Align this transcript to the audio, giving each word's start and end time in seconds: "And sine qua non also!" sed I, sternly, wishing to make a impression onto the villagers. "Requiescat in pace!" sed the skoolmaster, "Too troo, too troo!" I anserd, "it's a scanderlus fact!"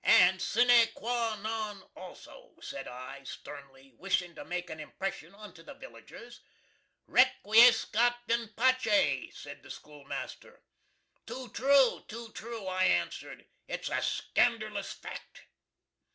"And 0.03 0.41
sine 0.41 0.87
qua 0.95 1.35
non 1.43 1.83
also!" 1.95 2.55
sed 2.59 2.87
I, 2.87 3.23
sternly, 3.23 3.93
wishing 3.99 4.33
to 4.33 4.43
make 4.43 4.71
a 4.71 4.79
impression 4.79 5.35
onto 5.35 5.61
the 5.61 5.75
villagers. 5.75 6.41
"Requiescat 7.07 8.17
in 8.27 8.47
pace!" 8.57 9.37
sed 9.37 9.61
the 9.61 9.69
skoolmaster, 9.69 10.63
"Too 11.27 11.49
troo, 11.49 12.03
too 12.07 12.31
troo!" 12.31 12.65
I 12.65 12.85
anserd, 12.85 13.45
"it's 13.67 13.89
a 13.89 14.01
scanderlus 14.01 14.91
fact!" 14.91 15.41